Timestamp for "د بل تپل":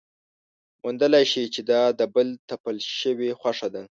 1.99-2.77